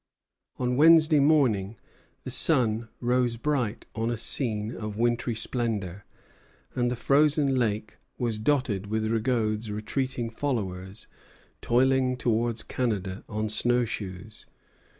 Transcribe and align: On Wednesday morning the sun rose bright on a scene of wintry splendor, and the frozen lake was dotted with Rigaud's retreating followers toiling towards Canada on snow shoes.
On 0.57 0.77
Wednesday 0.77 1.19
morning 1.19 1.75
the 2.23 2.31
sun 2.31 2.89
rose 3.01 3.37
bright 3.37 3.85
on 3.93 4.09
a 4.09 4.17
scene 4.17 4.75
of 4.75 4.97
wintry 4.97 5.35
splendor, 5.35 6.05
and 6.73 6.89
the 6.89 6.95
frozen 6.95 7.53
lake 7.55 7.97
was 8.17 8.39
dotted 8.39 8.87
with 8.87 9.05
Rigaud's 9.05 9.69
retreating 9.69 10.31
followers 10.31 11.07
toiling 11.61 12.17
towards 12.17 12.63
Canada 12.63 13.23
on 13.29 13.47
snow 13.47 13.85
shoes. 13.85 14.47